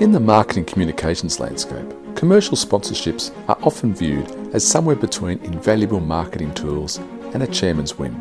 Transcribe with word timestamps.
In 0.00 0.12
the 0.12 0.18
marketing 0.18 0.64
communications 0.64 1.40
landscape, 1.40 1.84
commercial 2.16 2.56
sponsorships 2.56 3.32
are 3.50 3.58
often 3.60 3.94
viewed 3.94 4.30
as 4.54 4.66
somewhere 4.66 4.96
between 4.96 5.38
invaluable 5.40 6.00
marketing 6.00 6.54
tools 6.54 6.96
and 7.34 7.42
a 7.42 7.46
chairman's 7.46 7.98
whim. 7.98 8.16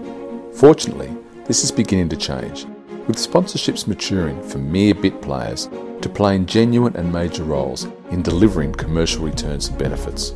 Fortunately, 0.52 1.10
this 1.46 1.64
is 1.64 1.72
beginning 1.72 2.10
to 2.10 2.18
change, 2.18 2.66
with 3.08 3.16
sponsorships 3.16 3.88
maturing 3.88 4.44
from 4.44 4.70
mere 4.70 4.94
bit 4.94 5.22
players 5.22 5.70
to 6.02 6.10
playing 6.10 6.48
genuine 6.48 6.98
and 6.98 7.14
major 7.14 7.46
roles 7.46 7.86
in 8.12 8.24
delivering 8.24 8.74
commercial 8.74 9.24
returns 9.24 9.70
and 9.70 9.78
benefits. 9.78 10.32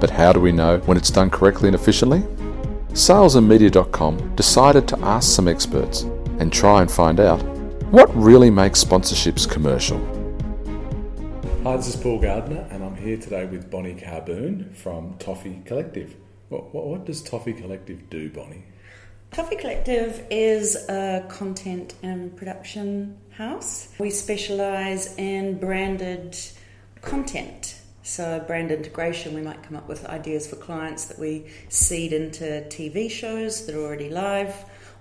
But 0.00 0.08
how 0.08 0.32
do 0.32 0.40
we 0.40 0.50
know 0.50 0.78
when 0.86 0.96
it's 0.96 1.10
done 1.10 1.28
correctly 1.28 1.68
and 1.68 1.74
efficiently? 1.74 2.20
Salesandmedia.com 2.94 4.34
decided 4.34 4.88
to 4.88 4.98
ask 5.00 5.36
some 5.36 5.46
experts 5.46 6.04
and 6.40 6.50
try 6.50 6.80
and 6.80 6.90
find 6.90 7.20
out 7.20 7.42
what 7.92 8.08
really 8.16 8.48
makes 8.48 8.82
sponsorships 8.82 9.46
commercial. 9.46 10.15
Hi, 11.66 11.76
this 11.76 11.88
is 11.88 11.96
Paul 11.96 12.20
Gardner, 12.20 12.64
and 12.70 12.84
I'm 12.84 12.94
here 12.94 13.16
today 13.16 13.44
with 13.44 13.72
Bonnie 13.72 13.96
Carboon 13.96 14.72
from 14.72 15.16
Toffee 15.18 15.62
Collective. 15.64 16.14
What, 16.48 16.72
what, 16.72 16.86
what 16.86 17.04
does 17.06 17.20
Toffee 17.20 17.54
Collective 17.54 18.08
do, 18.08 18.30
Bonnie? 18.30 18.62
Toffee 19.32 19.56
Collective 19.56 20.24
is 20.30 20.76
a 20.88 21.26
content 21.28 21.94
and 22.04 22.36
production 22.36 23.18
house. 23.30 23.88
We 23.98 24.10
specialise 24.10 25.16
in 25.16 25.58
branded 25.58 26.38
content. 27.02 27.80
So, 28.04 28.44
brand 28.46 28.70
integration, 28.70 29.34
we 29.34 29.42
might 29.42 29.64
come 29.64 29.76
up 29.76 29.88
with 29.88 30.06
ideas 30.06 30.46
for 30.46 30.54
clients 30.54 31.06
that 31.06 31.18
we 31.18 31.46
seed 31.68 32.12
into 32.12 32.44
TV 32.68 33.10
shows 33.10 33.66
that 33.66 33.74
are 33.74 33.82
already 33.82 34.08
live, 34.08 34.54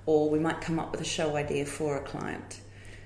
or 0.08 0.32
we 0.32 0.40
might 0.40 0.62
come 0.62 0.80
up 0.80 0.91
with 0.91 1.02
a 1.02 1.05
show 1.05 1.36
idea 1.36 1.68
for 1.68 1.98
a 1.98 2.02
client. 2.02 2.60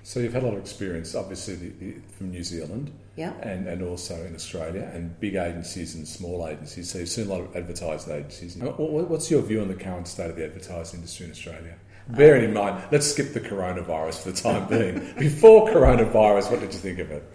So 0.10 0.20
you've 0.20 0.34
had 0.34 0.42
a 0.42 0.48
lot 0.48 0.56
of 0.56 0.62
experience, 0.62 1.14
obviously, 1.14 1.54
the, 1.54 1.70
the, 1.70 1.94
from 2.18 2.32
New 2.32 2.44
Zealand, 2.44 2.92
Yeah. 3.16 3.32
and, 3.44 3.68
and 3.68 3.84
also 3.84 4.16
in 4.26 4.34
Australia, 4.34 4.90
and 4.92 5.20
big 5.20 5.36
agencies 5.36 5.94
and 5.94 6.08
small 6.08 6.48
agencies. 6.48 6.90
So 6.90 6.98
you've 6.98 7.10
seen 7.10 7.28
a 7.28 7.30
lot 7.30 7.42
of 7.42 7.56
advertising 7.56 8.14
agencies. 8.14 8.58
What- 8.58 8.80
what- 8.80 9.08
What's 9.08 9.30
your 9.30 9.44
view 9.44 9.62
on 9.62 9.68
the 9.68 9.76
current 9.76 10.08
state 10.08 10.32
of 10.32 10.36
the 10.36 10.44
advertising 10.46 11.02
industry 11.02 11.28
in 11.28 11.32
Australia? 11.32 11.76
Bearing 12.08 12.44
in 12.44 12.54
mind, 12.56 12.86
let's 12.92 13.06
skip 13.06 13.34
the 13.34 13.40
coronavirus 13.40 14.24
for 14.24 14.32
the 14.32 14.42
time 14.42 14.68
being. 14.68 15.14
Before 15.20 15.70
coronavirus, 15.70 16.50
what 16.50 16.60
did 16.62 16.74
you 16.74 16.80
think 16.80 16.98
of 16.98 17.12
it? 17.12 17.32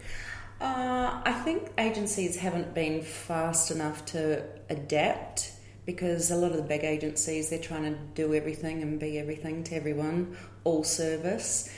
Uh, 0.60 1.20
I 1.24 1.32
think 1.44 1.70
agencies 1.78 2.34
haven't 2.34 2.74
been 2.74 3.02
fast 3.02 3.70
enough 3.70 4.04
to 4.06 4.42
adapt 4.68 5.52
because 5.86 6.32
a 6.32 6.36
lot 6.36 6.50
of 6.50 6.56
the 6.56 6.62
big 6.64 6.82
agencies 6.82 7.50
they're 7.50 7.58
trying 7.60 7.84
to 7.84 7.96
do 8.14 8.34
everything 8.34 8.82
and 8.82 8.98
be 8.98 9.16
everything 9.20 9.62
to 9.62 9.76
everyone, 9.76 10.36
all 10.64 10.82
service, 10.82 11.70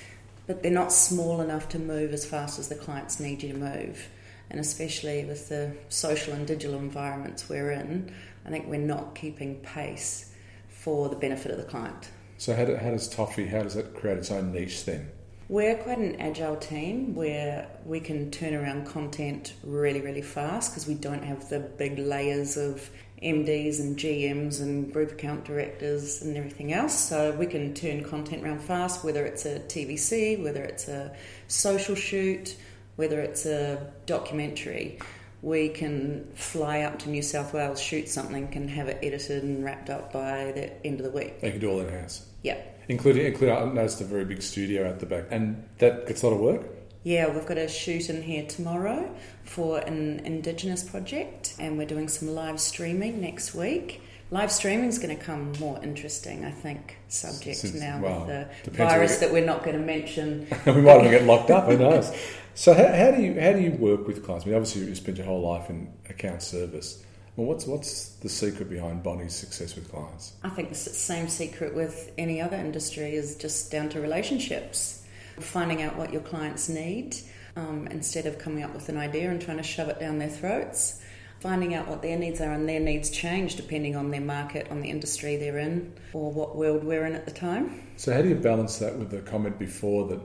but 0.47 0.63
they're 0.63 0.73
not 0.73 0.93
small 0.93 1.41
enough 1.41 1.69
to 1.71 1.79
move 1.79 2.13
as 2.13 2.25
fast 2.25 2.59
as 2.59 2.69
the 2.69 2.75
clients 2.75 3.21
need 3.21 3.43
you 3.43 3.53
to 3.53 3.59
move. 3.59 4.09
And 4.51 4.61
especially 4.61 5.25
with 5.25 5.49
the 5.49 5.73
social 5.89 6.33
and 6.33 6.47
digital 6.47 6.79
environments 6.79 7.49
we're 7.49 7.73
in, 7.73 8.13
I 8.45 8.51
think 8.51 8.69
we're 8.69 8.79
not 8.79 9.15
keeping 9.15 9.57
pace 9.57 10.33
for 10.69 11.09
the 11.09 11.17
benefit 11.17 11.51
of 11.51 11.59
the 11.59 11.65
client. 11.65 12.11
So 12.39 12.55
how, 12.55 12.65
do, 12.65 12.77
how 12.77 12.91
does 12.91 13.09
Toffee, 13.09 13.47
how 13.47 13.63
does 13.63 13.77
it 13.77 13.95
create 13.95 14.19
its 14.19 14.31
own 14.31 14.53
niche 14.53 14.85
then? 14.85 15.11
We're 15.49 15.77
quite 15.77 15.99
an 15.99 16.21
agile 16.21 16.57
team 16.57 17.15
where 17.15 17.69
we 17.85 18.01
can 18.01 18.33
turn 18.33 18.53
around 18.53 18.87
content 18.87 19.55
really, 19.63 20.01
really 20.01 20.23
fast 20.23 20.73
because 20.73 20.89
we 20.89 20.95
don't 20.95 21.23
have 21.23 21.49
the 21.49 21.61
big 21.61 22.01
layers 22.01 22.57
of 22.57 22.91
MDs 23.23 23.79
and 23.79 23.97
GMs 23.97 24.61
and 24.61 24.93
group 24.93 25.13
account 25.13 25.45
directors 25.45 26.21
and 26.21 26.37
everything 26.37 26.73
else. 26.73 26.99
So 26.99 27.31
we 27.31 27.47
can 27.47 27.75
turn 27.75 28.03
content 28.03 28.43
around 28.43 28.61
fast, 28.61 29.05
whether 29.05 29.25
it's 29.25 29.47
a 29.47 29.61
TVC, 29.61 30.43
whether 30.43 30.65
it's 30.65 30.89
a 30.89 31.15
social 31.47 31.95
shoot, 31.95 32.57
whether 32.97 33.21
it's 33.21 33.47
a 33.47 33.93
documentary. 34.07 34.99
We 35.43 35.69
can 35.69 36.29
fly 36.35 36.81
up 36.81 36.99
to 37.01 37.09
New 37.09 37.23
South 37.23 37.55
Wales, 37.55 37.81
shoot 37.81 38.09
something, 38.09 38.53
and 38.53 38.69
have 38.69 38.89
it 38.89 38.99
edited 39.01 39.45
and 39.45 39.65
wrapped 39.65 39.91
up 39.91 40.13
by 40.13 40.51
the 40.53 40.85
end 40.85 40.99
of 40.99 41.05
the 41.05 41.17
week. 41.17 41.41
They 41.41 41.53
can 41.53 41.61
do 41.61 41.71
all 41.71 41.81
in 41.81 41.89
house. 41.89 42.27
Yep. 42.43 42.76
Including, 42.89 43.27
including, 43.27 43.57
I 43.57 43.65
noticed 43.65 44.01
a 44.01 44.05
very 44.05 44.25
big 44.25 44.43
studio 44.43 44.89
at 44.89 45.01
the 45.01 45.07
back, 45.07 45.25
and 45.31 45.69
that 45.79 46.07
gets 46.07 46.23
a 46.23 46.29
lot 46.29 46.35
of 46.35 46.41
work. 46.41 46.63
Yeah, 47.03 47.33
we've 47.33 47.47
got 47.47 47.59
a 47.59 47.69
shoot 47.69 48.11
in 48.11 48.23
here 48.23 48.47
tomorrow 48.47 49.15
for 49.45 49.79
an 49.79 50.21
Indigenous 50.21 50.83
project, 50.83 51.55
and 51.59 51.79
we're 51.79 51.87
doing 51.87 52.09
some 52.09 52.35
live 52.35 52.61
streaming 52.61 53.21
next 53.21 53.55
week. 53.55 54.03
Live 54.33 54.51
streaming 54.51 54.89
is 54.89 54.99
going 54.99 55.17
to 55.17 55.25
come 55.25 55.53
more 55.61 55.81
interesting, 55.85 56.45
I 56.45 56.51
think, 56.51 56.97
subject 57.09 57.59
Since- 57.59 57.75
now 57.75 58.01
well, 58.01 58.27
with 58.27 58.65
the 58.65 58.71
virus 58.73 59.19
that 59.19 59.33
we're 59.33 59.47
not 59.47 59.63
going 59.63 59.79
to 59.79 59.85
mention. 59.85 60.49
we 60.67 60.81
might 60.81 60.99
even 60.99 61.13
get 61.13 61.25
locked 61.25 61.51
up. 61.51 61.67
Who 61.67 61.79
knows? 61.79 62.13
So 62.57 62.75
how, 62.75 62.89
how 62.89 63.11
do 63.13 63.23
you 63.23 63.41
how 63.41 63.53
do 63.53 63.61
you 63.61 63.73
work 63.73 64.07
with 64.09 64.25
clients? 64.25 64.45
I 64.45 64.49
mean, 64.49 64.57
obviously 64.57 64.87
you 64.87 64.95
spent 64.95 65.19
your 65.19 65.27
whole 65.27 65.43
life 65.43 65.71
in 65.71 65.93
account 66.09 66.43
service. 66.43 67.05
Well, 67.37 67.47
what's 67.47 67.67
what's 67.67 68.09
the 68.17 68.31
secret 68.31 68.71
behind 68.71 69.03
Bonnie's 69.03 69.35
success 69.35 69.75
with 69.75 69.91
clients? 69.91 70.33
I 70.43 70.49
think 70.49 70.71
the 70.71 70.75
same 70.75 71.29
secret 71.29 71.75
with 71.75 72.11
any 72.17 72.41
other 72.41 72.57
industry 72.57 73.15
is 73.15 73.37
just 73.37 73.71
down 73.71 73.91
to 73.91 74.01
relationships. 74.01 75.05
Finding 75.39 75.83
out 75.83 75.97
what 75.97 76.15
your 76.15 76.23
clients 76.23 76.71
need 76.71 77.15
um, 77.55 77.89
instead 77.91 78.25
of 78.25 78.39
coming 78.39 78.65
up 78.65 78.73
with 78.73 78.89
an 78.89 78.97
idea 78.97 79.31
and 79.31 79.41
trying 79.41 79.59
to 79.59 79.63
shove 79.63 79.91
it 79.91 80.01
down 80.01 80.19
their 80.19 80.31
throats. 80.31 81.03
Finding 81.41 81.75
out 81.75 81.87
what 81.87 82.01
their 82.01 82.19
needs 82.19 82.41
are, 82.41 82.53
and 82.53 82.67
their 82.67 82.81
needs 82.81 83.11
change 83.11 83.57
depending 83.57 83.95
on 83.95 84.11
their 84.11 84.23
market, 84.23 84.71
on 84.71 84.81
the 84.81 84.89
industry 84.89 85.37
they're 85.37 85.59
in, 85.59 85.93
or 86.15 86.33
what 86.33 86.57
world 86.57 86.83
we're 86.83 87.05
in 87.05 87.15
at 87.15 87.27
the 87.27 87.31
time. 87.31 87.87
So 87.99 88.15
how 88.15 88.23
do 88.23 88.31
you 88.31 88.35
balance 88.35 88.79
that 88.79 88.99
with 88.99 89.11
the 89.11 89.21
comment 89.21 89.59
before 89.59 90.09
that 90.09 90.21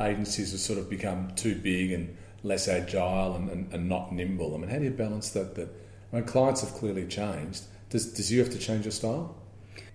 agencies 0.00 0.52
have 0.52 0.60
sort 0.60 0.78
of 0.78 0.88
become 0.88 1.32
too 1.34 1.56
big 1.56 1.90
and 1.90 2.16
less 2.44 2.68
agile 2.68 3.34
and, 3.34 3.50
and, 3.50 3.72
and 3.72 3.88
not 3.88 4.12
nimble? 4.12 4.54
I 4.54 4.58
mean, 4.58 4.70
how 4.70 4.78
do 4.78 4.84
you 4.84 4.90
balance 4.90 5.30
that? 5.30 5.56
That 5.56 5.81
when 6.12 6.24
clients 6.24 6.60
have 6.60 6.74
clearly 6.74 7.06
changed, 7.06 7.64
does 7.88 8.12
does 8.12 8.30
you 8.30 8.38
have 8.40 8.50
to 8.50 8.58
change 8.58 8.84
your 8.84 8.92
style? 8.92 9.34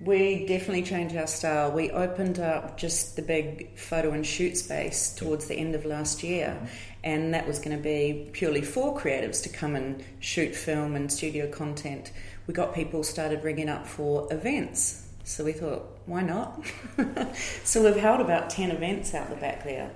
We 0.02 0.48
definitely 0.48 0.82
changed 0.82 1.16
our 1.16 1.28
style. 1.28 1.72
We 1.72 1.92
opened 1.92 2.40
up 2.40 2.76
just 2.76 3.16
the 3.16 3.22
big 3.22 3.78
photo 3.78 4.12
and 4.12 4.26
shoot 4.26 4.58
space 4.58 5.14
towards 5.14 5.48
the 5.48 5.54
end 5.54 5.76
of 5.76 5.86
last 5.86 6.24
year, 6.24 6.60
and 7.04 7.36
that 7.36 7.48
was 7.48 7.60
going 7.60 7.78
to 7.78 7.84
be 7.84 8.30
purely 8.34 8.64
for 8.64 8.98
creatives 9.00 9.44
to 9.44 9.50
come 9.50 9.76
and 9.76 10.04
shoot 10.20 10.56
film 10.56 10.96
and 10.96 11.12
studio 11.12 11.48
content. 11.52 12.12
We 12.48 12.54
got 12.56 12.74
people 12.74 13.04
started 13.04 13.44
ringing 13.44 13.70
up 13.70 13.86
for 13.86 14.28
events, 14.34 15.08
so 15.24 15.44
we 15.44 15.52
thought, 15.52 15.86
why 16.08 16.24
not? 16.24 16.66
so 17.64 17.84
we've 17.84 17.96
held 17.96 18.22
about 18.22 18.50
10 18.50 18.72
events 18.72 19.14
out 19.14 19.30
the 19.30 19.36
back 19.36 19.64
there. 19.64 19.92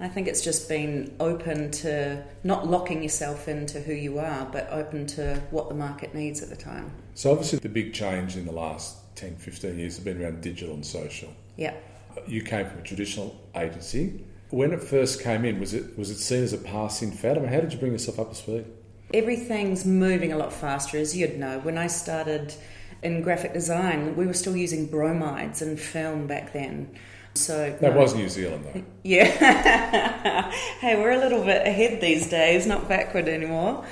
I 0.00 0.08
think 0.08 0.28
it's 0.28 0.42
just 0.42 0.68
been 0.68 1.16
open 1.18 1.72
to 1.72 2.24
not 2.44 2.68
locking 2.68 3.02
yourself 3.02 3.48
into 3.48 3.80
who 3.80 3.92
you 3.92 4.20
are, 4.20 4.46
but 4.46 4.68
open 4.70 5.06
to 5.08 5.42
what 5.50 5.68
the 5.68 5.74
market 5.74 6.14
needs 6.14 6.40
at 6.40 6.50
the 6.50 6.56
time. 6.56 6.92
So 7.14 7.32
obviously 7.32 7.58
the 7.58 7.68
big 7.68 7.92
change 7.92 8.36
in 8.36 8.46
the 8.46 8.52
last 8.52 9.16
10, 9.16 9.36
15 9.36 9.76
years 9.76 9.96
has 9.96 10.04
been 10.04 10.22
around 10.22 10.40
digital 10.40 10.74
and 10.74 10.86
social. 10.86 11.34
Yeah. 11.56 11.74
Uh, 12.16 12.20
you 12.28 12.42
came 12.42 12.66
from 12.66 12.78
a 12.78 12.82
traditional 12.82 13.36
agency. 13.56 14.24
When 14.50 14.72
it 14.72 14.82
first 14.82 15.20
came 15.20 15.44
in, 15.44 15.58
was 15.58 15.74
it 15.74 15.98
was 15.98 16.10
it 16.10 16.18
seen 16.18 16.44
as 16.44 16.52
a 16.52 16.58
passing 16.58 17.10
fad? 17.10 17.36
I 17.36 17.40
mean, 17.40 17.52
how 17.52 17.60
did 17.60 17.72
you 17.72 17.78
bring 17.78 17.92
yourself 17.92 18.18
up 18.18 18.30
to 18.30 18.36
speed? 18.36 18.64
Everything's 19.12 19.84
moving 19.84 20.32
a 20.32 20.38
lot 20.38 20.52
faster, 20.52 20.96
as 20.96 21.16
you'd 21.16 21.38
know. 21.38 21.58
When 21.58 21.76
I 21.76 21.86
started 21.86 22.54
in 23.02 23.22
graphic 23.22 23.52
design, 23.52 24.16
we 24.16 24.26
were 24.26 24.32
still 24.32 24.56
using 24.56 24.86
bromides 24.86 25.60
in 25.60 25.76
film 25.76 26.26
back 26.26 26.52
then. 26.52 26.94
So 27.34 27.76
That 27.80 27.94
no. 27.94 28.00
was 28.00 28.14
New 28.14 28.28
Zealand, 28.28 28.64
though. 28.64 28.84
Yeah. 29.04 29.24
hey, 30.80 30.96
we're 30.96 31.12
a 31.12 31.18
little 31.18 31.42
bit 31.44 31.66
ahead 31.66 32.00
these 32.00 32.28
days, 32.28 32.66
not 32.66 32.88
backward 32.88 33.28
anymore. 33.28 33.86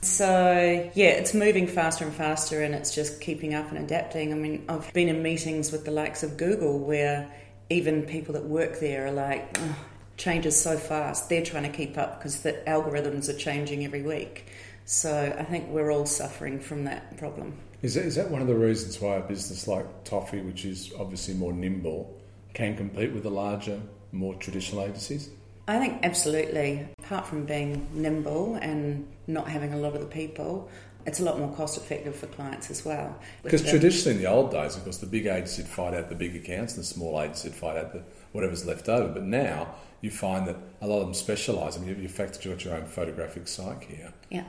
So, 0.00 0.90
yeah, 0.94 1.10
it's 1.10 1.34
moving 1.34 1.66
faster 1.66 2.04
and 2.04 2.14
faster 2.14 2.62
and 2.62 2.74
it's 2.74 2.94
just 2.94 3.20
keeping 3.20 3.54
up 3.54 3.70
and 3.70 3.78
adapting. 3.78 4.32
I 4.32 4.36
mean, 4.36 4.64
I've 4.68 4.92
been 4.92 5.08
in 5.08 5.22
meetings 5.22 5.70
with 5.70 5.84
the 5.84 5.90
likes 5.90 6.22
of 6.22 6.36
Google 6.36 6.78
where 6.78 7.30
even 7.70 8.02
people 8.02 8.34
that 8.34 8.44
work 8.44 8.80
there 8.80 9.06
are 9.06 9.12
like, 9.12 9.58
oh, 9.60 9.76
changes 10.16 10.60
so 10.60 10.76
fast. 10.76 11.28
They're 11.28 11.44
trying 11.44 11.64
to 11.64 11.68
keep 11.76 11.96
up 11.98 12.18
because 12.18 12.40
the 12.40 12.54
algorithms 12.66 13.28
are 13.28 13.36
changing 13.38 13.84
every 13.84 14.02
week. 14.02 14.46
So, 14.86 15.36
I 15.38 15.44
think 15.44 15.68
we're 15.68 15.92
all 15.92 16.06
suffering 16.06 16.58
from 16.58 16.84
that 16.84 17.16
problem. 17.18 17.54
Is 17.82 17.94
that, 17.94 18.04
is 18.04 18.14
that 18.16 18.30
one 18.30 18.40
of 18.42 18.48
the 18.48 18.54
reasons 18.54 19.00
why 19.00 19.16
a 19.16 19.20
business 19.20 19.68
like 19.68 20.04
Toffee, 20.04 20.40
which 20.40 20.64
is 20.64 20.92
obviously 20.98 21.34
more 21.34 21.52
nimble, 21.52 22.16
can 22.54 22.76
compete 22.76 23.12
with 23.12 23.22
the 23.22 23.30
larger, 23.30 23.80
more 24.12 24.34
traditional 24.34 24.82
agencies? 24.82 25.30
I 25.68 25.78
think 25.78 26.00
absolutely. 26.02 26.86
Apart 26.98 27.26
from 27.26 27.44
being 27.46 27.86
nimble 27.92 28.56
and 28.56 29.06
not 29.26 29.48
having 29.48 29.72
a 29.72 29.76
lot 29.76 29.94
of 29.94 30.00
the 30.00 30.06
people, 30.06 30.68
it's 31.06 31.20
a 31.20 31.24
lot 31.24 31.38
more 31.38 31.52
cost 31.54 31.76
effective 31.78 32.14
for 32.14 32.26
clients 32.26 32.70
as 32.70 32.84
well. 32.84 33.16
Because 33.42 33.62
traditionally 33.68 34.16
in 34.16 34.22
the 34.22 34.28
old 34.30 34.50
days, 34.50 34.76
of 34.76 34.84
course, 34.84 34.98
the 34.98 35.06
big 35.06 35.26
agency 35.26 35.62
would 35.62 35.70
fight 35.70 35.94
out 35.94 36.08
the 36.08 36.14
big 36.14 36.34
accounts 36.36 36.74
and 36.74 36.82
the 36.82 36.86
small 36.86 37.20
agency 37.20 37.48
would 37.48 37.56
fight 37.56 37.76
out 37.76 37.92
the, 37.92 38.02
whatever's 38.32 38.66
left 38.66 38.88
over. 38.88 39.08
But 39.12 39.22
now 39.24 39.74
you 40.00 40.10
find 40.10 40.46
that 40.48 40.56
a 40.80 40.86
lot 40.86 40.98
of 41.00 41.06
them 41.06 41.14
specialise. 41.14 41.76
I 41.76 41.80
mean, 41.80 41.90
you- 41.90 42.02
you've 42.02 42.12
factored 42.12 42.44
you've 42.44 42.54
got 42.58 42.64
your 42.64 42.74
own 42.74 42.86
photographic 42.86 43.44
cyc 43.44 43.84
here. 43.84 44.12
Yeah. 44.30 44.44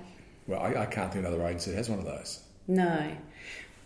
Well, 0.48 0.60
I, 0.62 0.82
I 0.82 0.86
can't 0.88 1.12
think 1.14 1.26
of 1.26 1.32
another 1.32 1.46
agency 1.48 1.72
that 1.72 1.78
has 1.78 1.90
one 1.90 2.00
of 2.00 2.06
those. 2.06 2.42
No. 2.68 3.12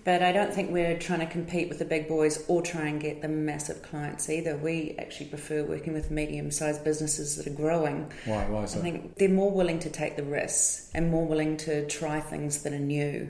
But 0.07 0.23
I 0.23 0.31
don't 0.31 0.53
think 0.53 0.71
we're 0.71 0.97
trying 0.97 1.19
to 1.19 1.25
compete 1.25 1.67
with 1.67 1.79
the 1.79 1.85
big 1.85 2.07
boys 2.07 2.41
or 2.47 2.61
try 2.61 2.87
and 2.87 2.97
get 2.97 3.21
the 3.21 3.27
massive 3.27 3.81
clients 3.81 4.29
either. 4.29 4.55
We 4.55 4.95
actually 4.97 5.25
prefer 5.25 5.65
working 5.65 5.91
with 5.91 6.11
medium 6.11 6.49
sized 6.49 6.85
businesses 6.85 7.35
that 7.35 7.45
are 7.45 7.53
growing. 7.53 8.09
Why? 8.23 8.45
Why 8.45 8.63
is 8.63 8.77
I 8.77 8.79
think 8.79 9.15
they're 9.15 9.27
more 9.27 9.51
willing 9.51 9.79
to 9.79 9.89
take 9.89 10.15
the 10.15 10.23
risks 10.23 10.89
and 10.93 11.11
more 11.11 11.27
willing 11.27 11.57
to 11.57 11.85
try 11.87 12.21
things 12.21 12.63
that 12.63 12.71
are 12.71 12.79
new. 12.79 13.29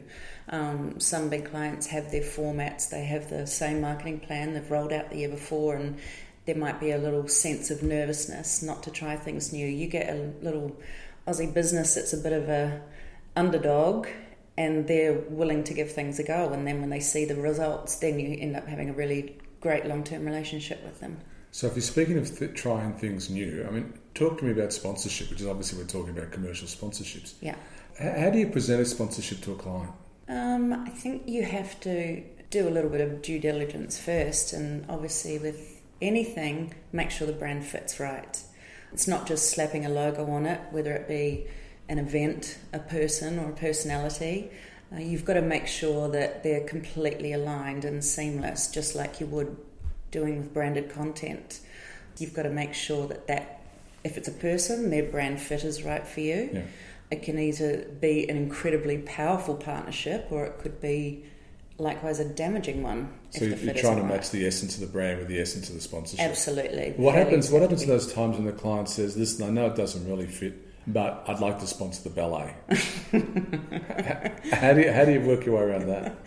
Um, 0.50 1.00
some 1.00 1.29
big 1.29 1.50
clients 1.50 1.88
have 1.88 2.12
their 2.12 2.21
formats, 2.21 2.91
they 2.91 3.06
have 3.06 3.27
the 3.31 3.47
same 3.47 3.81
marketing 3.81 4.19
plan 4.19 4.53
they've 4.53 4.69
rolled 4.69 4.94
out 4.94 5.09
the 5.09 5.18
year 5.18 5.29
before, 5.29 5.77
and 5.77 5.97
there 6.45 6.57
might 6.57 6.79
be 6.79 6.91
a 6.91 7.00
little 7.00 7.27
sense 7.27 7.71
of 7.71 7.81
nervousness 7.81 8.62
not 8.62 8.83
to 8.83 8.91
try 8.91 9.15
things 9.15 9.51
new. 9.51 9.65
You 9.65 9.88
get 9.88 10.13
a 10.13 10.31
little 10.44 10.79
Aussie 11.27 11.51
business 11.51 11.95
that's 11.95 12.13
a 12.13 12.18
bit 12.18 12.33
of 12.33 12.50
a 12.50 12.83
underdog 13.35 14.06
and 14.57 14.88
they're 14.88 15.13
willing 15.30 15.63
to 15.63 15.74
give 15.74 15.92
things 15.92 16.18
a 16.19 16.24
go 16.24 16.50
and 16.54 16.65
then 16.68 16.80
when 16.81 16.89
they 16.89 17.00
see 17.00 17.25
the 17.25 17.36
results 17.36 17.98
then 17.98 18.19
you 18.19 18.38
end 18.39 18.56
up 18.56 18.68
having 18.68 18.89
a 18.89 18.94
really 18.94 19.38
great 19.62 19.86
long-term 19.86 20.25
relationship 20.25 20.83
with 20.83 21.00
them 21.00 21.18
So, 21.51 21.68
if 21.68 21.74
you're 21.75 21.81
speaking 21.81 22.18
of 22.18 22.38
th- 22.38 22.54
trying 22.54 22.94
things 22.94 23.30
new, 23.30 23.65
I 23.68 23.71
mean, 23.71 23.94
talk 24.13 24.38
to 24.39 24.45
me 24.45 24.51
about 24.51 24.71
sponsorship, 24.74 25.30
which 25.30 25.42
is 25.42 25.48
obviously 25.48 25.80
we're 25.80 25.88
talking 25.88 26.15
about 26.18 26.31
commercial 26.31 26.68
sponsorships. 26.68 27.33
yeah 27.42 27.56
H- 28.00 28.18
how 28.19 28.30
do 28.30 28.38
you 28.39 28.48
present 28.48 28.81
a 28.81 28.86
sponsorship 28.86 29.42
to 29.42 29.51
a 29.54 29.56
client? 29.56 29.92
um, 30.30 30.74
i 30.74 30.89
think 30.89 31.24
you 31.27 31.44
have 31.44 31.80
to 31.81 32.21
do 32.50 32.68
a 32.68 32.71
little 32.75 32.89
bit 32.89 33.01
of 33.01 33.21
due 33.21 33.39
diligence 33.39 33.98
first 34.00 34.53
and 34.53 34.86
obviously 34.89 35.38
with 35.39 35.81
anything 36.01 36.74
make 36.92 37.10
sure 37.12 37.25
the 37.27 37.33
brand 37.33 37.63
fits 37.65 38.00
right 38.00 38.42
it's 38.94 39.07
not 39.07 39.25
just 39.27 39.50
slapping 39.50 39.86
a 39.86 39.89
logo 39.89 40.25
on 40.30 40.45
it 40.45 40.60
whether 40.71 40.94
it 40.94 41.07
be 41.07 41.48
an 41.89 41.98
event 42.00 42.57
a 42.74 42.80
person 42.80 43.39
or 43.39 43.50
a 43.51 43.56
personality 43.56 44.50
uh, 44.94 44.98
you've 44.98 45.25
got 45.25 45.34
to 45.34 45.42
make 45.42 45.68
sure 45.68 46.07
that 46.10 46.44
they're 46.44 46.66
completely 46.68 47.34
aligned 47.34 47.86
and 47.86 48.04
seamless 48.04 48.69
just 48.72 48.95
like 48.95 49.19
you 49.19 49.25
would 49.25 49.56
doing 50.12 50.38
with 50.38 50.54
branded 50.54 50.89
content 50.89 51.60
you've 52.18 52.34
got 52.34 52.44
to 52.44 52.50
make 52.50 52.74
sure 52.74 53.07
that 53.07 53.28
that 53.28 53.62
if 54.04 54.18
it's 54.18 54.28
a 54.28 54.31
person 54.31 54.89
their 54.89 55.04
brand 55.04 55.39
fit 55.39 55.63
is 55.63 55.84
right 55.84 56.07
for 56.07 56.22
you 56.22 56.50
Yeah. 56.54 56.62
it 57.12 57.24
can 57.24 57.38
either 57.39 57.86
be 58.00 58.28
an 58.30 58.38
incredibly 58.38 58.98
powerful 59.00 59.56
partnership 59.56 60.28
or 60.31 60.45
it 60.45 60.60
could 60.60 60.80
be 60.81 61.24
likewise 61.80 62.19
a 62.19 62.25
damaging 62.25 62.81
one. 62.81 63.13
So 63.30 63.44
if 63.44 63.50
you're, 63.50 63.57
the 63.60 63.66
you're 63.66 63.74
fit 63.75 63.81
trying 63.81 63.95
to 63.98 64.01
right. 64.01 64.13
match 64.16 64.31
the 64.31 64.48
essence 64.48 64.74
of 64.75 64.81
the 64.81 64.88
brand 64.88 65.19
with 65.19 65.28
the 65.28 65.39
essence 65.39 65.69
of 65.69 65.75
the 65.75 65.81
sponsorship. 65.81 66.25
Absolutely. 66.25 66.94
What 66.98 67.13
Values 67.13 67.25
happens? 67.25 67.51
What 67.51 67.62
happens 67.62 67.81
to 67.81 67.88
those 67.88 68.12
times 68.12 68.36
when 68.38 68.45
the 68.45 68.51
client 68.51 68.89
says, 68.89 69.16
"Listen, 69.16 69.48
I 69.48 69.51
know 69.51 69.68
it 69.68 69.75
doesn't 69.75 70.07
really 70.10 70.25
fit, 70.25 70.54
but 70.88 71.25
I'd 71.28 71.39
like 71.39 71.60
to 71.60 71.68
sponsor 71.68 72.04
the 72.04 72.16
ballet." 72.16 72.56
how 74.51 74.74
do 74.74 74.81
you 74.81 74.92
how 74.92 75.06
do 75.06 75.12
you 75.12 75.22
work 75.22 75.45
your 75.45 75.57
way 75.57 75.63
around 75.63 75.88
that? 75.88 76.18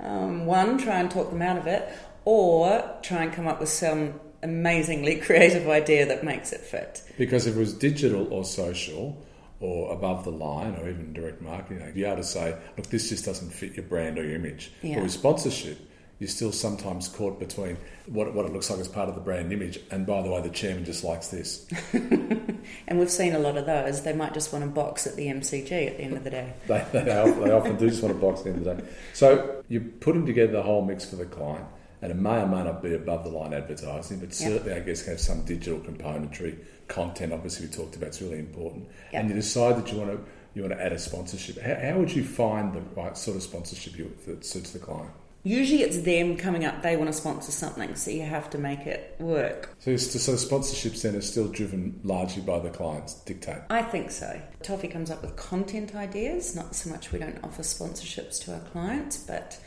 Um, 0.00 0.46
one, 0.46 0.78
try 0.78 0.98
and 0.98 1.10
talk 1.10 1.30
them 1.30 1.42
out 1.42 1.58
of 1.58 1.66
it, 1.66 1.88
or 2.24 2.96
try 3.02 3.24
and 3.24 3.32
come 3.32 3.46
up 3.46 3.60
with 3.60 3.68
some 3.68 4.20
amazingly 4.42 5.16
creative 5.20 5.68
idea 5.68 6.06
that 6.06 6.24
makes 6.24 6.52
it 6.52 6.60
fit. 6.60 7.02
Because 7.16 7.46
if 7.46 7.56
it 7.56 7.58
was 7.58 7.74
digital 7.74 8.32
or 8.32 8.44
social 8.44 9.24
or 9.60 9.92
above 9.92 10.24
the 10.24 10.30
line 10.30 10.76
or 10.76 10.88
even 10.88 11.12
direct 11.12 11.42
marketing, 11.42 11.84
you'd 11.84 11.94
be 11.94 12.04
able 12.04 12.16
to 12.16 12.24
say, 12.24 12.56
"Look, 12.76 12.86
this 12.86 13.08
just 13.08 13.24
doesn't 13.24 13.50
fit 13.50 13.74
your 13.74 13.84
brand 13.84 14.18
or 14.18 14.24
your 14.24 14.36
image." 14.36 14.72
Yeah. 14.82 14.96
But 14.96 15.04
with 15.04 15.12
sponsorship, 15.12 15.78
you're 16.18 16.28
still 16.28 16.52
sometimes 16.52 17.08
caught 17.08 17.38
between 17.38 17.76
what, 18.06 18.32
what 18.34 18.44
it 18.44 18.52
looks 18.52 18.70
like 18.70 18.80
as 18.80 18.88
part 18.88 19.08
of 19.08 19.14
the 19.14 19.20
brand 19.20 19.52
image, 19.52 19.78
and 19.90 20.06
by 20.06 20.22
the 20.22 20.30
way, 20.30 20.40
the 20.40 20.50
chairman 20.50 20.84
just 20.84 21.04
likes 21.04 21.28
this. 21.28 21.66
And 22.86 22.98
we've 22.98 23.10
seen 23.10 23.34
a 23.34 23.38
lot 23.38 23.56
of 23.56 23.66
those. 23.66 24.02
They 24.02 24.12
might 24.12 24.34
just 24.34 24.52
want 24.52 24.64
a 24.64 24.68
box 24.68 25.06
at 25.06 25.16
the 25.16 25.26
MCG 25.26 25.86
at 25.86 25.96
the 25.96 26.02
end 26.02 26.16
of 26.16 26.24
the 26.24 26.30
day. 26.30 26.52
They, 26.66 26.84
they, 26.92 27.16
often, 27.16 27.44
they 27.44 27.50
often 27.50 27.76
do 27.76 27.88
just 27.88 28.02
want 28.02 28.14
a 28.14 28.18
box 28.18 28.40
at 28.40 28.44
the 28.44 28.50
end 28.50 28.66
of 28.66 28.76
the 28.76 28.82
day. 28.82 28.88
So 29.14 29.64
you're 29.68 29.80
putting 29.80 30.26
together 30.26 30.52
the 30.52 30.62
whole 30.62 30.84
mix 30.84 31.04
for 31.04 31.16
the 31.16 31.24
client, 31.24 31.64
and 32.02 32.10
it 32.10 32.16
may 32.16 32.42
or 32.42 32.46
may 32.46 32.64
not 32.64 32.82
be 32.82 32.94
above 32.94 33.24
the 33.24 33.30
line 33.30 33.52
advertising, 33.52 34.20
but 34.20 34.34
certainly, 34.34 34.72
I 34.72 34.80
guess, 34.80 35.04
have 35.06 35.20
some 35.20 35.44
digital 35.44 35.80
componentry. 35.80 36.58
Content, 36.88 37.32
obviously, 37.32 37.66
we 37.66 37.72
talked 37.72 37.96
about, 37.96 38.10
is 38.10 38.22
really 38.22 38.38
important. 38.38 38.88
Yeah. 39.12 39.20
And 39.20 39.28
you 39.28 39.34
decide 39.34 39.76
that 39.76 39.92
you 39.92 39.98
want 39.98 40.12
to 40.12 40.20
you 40.54 40.62
want 40.62 40.74
to 40.74 40.82
add 40.82 40.92
a 40.92 40.98
sponsorship. 40.98 41.60
How, 41.60 41.74
how 41.74 41.98
would 41.98 42.10
you 42.10 42.24
find 42.24 42.72
the 42.72 42.80
right 43.00 43.16
sort 43.16 43.36
of 43.36 43.42
sponsorship 43.42 43.96
you, 43.96 44.12
that 44.26 44.44
suits 44.44 44.72
the 44.72 44.78
client? 44.78 45.10
Usually 45.48 45.80
it's 45.80 45.96
them 46.00 46.36
coming 46.36 46.66
up, 46.66 46.82
they 46.82 46.94
want 46.98 47.08
to 47.08 47.14
sponsor 47.14 47.50
something, 47.52 47.94
so 47.94 48.10
you 48.10 48.20
have 48.20 48.50
to 48.50 48.58
make 48.58 48.80
it 48.80 49.16
work. 49.18 49.74
So, 49.78 49.96
so 49.96 50.34
sponsorships 50.34 51.00
then 51.00 51.16
are 51.16 51.22
still 51.22 51.48
driven 51.48 51.98
largely 52.04 52.42
by 52.42 52.58
the 52.58 52.68
client's 52.68 53.14
dictate. 53.14 53.62
I 53.70 53.80
think 53.80 54.10
so. 54.10 54.42
Toffee 54.62 54.88
comes 54.88 55.10
up 55.10 55.22
with 55.22 55.36
content 55.36 55.94
ideas, 55.94 56.54
not 56.54 56.74
so 56.74 56.90
much 56.90 57.12
we 57.12 57.18
don't 57.18 57.42
offer 57.42 57.62
sponsorships 57.62 58.38
to 58.44 58.52
our 58.52 58.60
clients, 58.60 59.16
but 59.16 59.58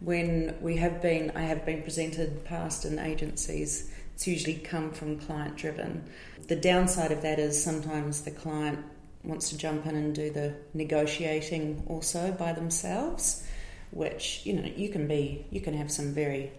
when 0.00 0.54
we 0.60 0.76
have 0.76 1.00
been, 1.00 1.32
I 1.34 1.44
have 1.44 1.64
been 1.64 1.80
presented 1.80 2.44
past 2.44 2.84
in 2.84 2.98
agencies, 2.98 3.90
it's 4.14 4.28
usually 4.28 4.56
come 4.56 4.90
from 4.90 5.18
client 5.18 5.56
driven. 5.56 6.04
The 6.48 6.56
downside 6.56 7.10
of 7.10 7.22
that 7.22 7.38
is 7.38 7.64
sometimes 7.64 8.20
the 8.20 8.32
client 8.32 8.80
wants 9.24 9.48
to 9.48 9.56
jump 9.56 9.86
in 9.86 9.96
and 9.96 10.14
do 10.14 10.28
the 10.28 10.56
negotiating 10.74 11.84
also 11.86 12.32
by 12.32 12.52
themselves, 12.52 13.46
which, 13.92 14.40
you 14.44 14.54
know, 14.54 14.68
you 14.76 14.88
can 14.88 15.06
be, 15.06 15.44
you 15.50 15.60
can 15.60 15.74
have 15.74 15.90
some 15.92 16.12
very 16.12 16.50